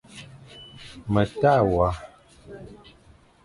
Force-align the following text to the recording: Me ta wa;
Me 1.13 1.23
ta 1.39 1.53
wa; 1.73 1.87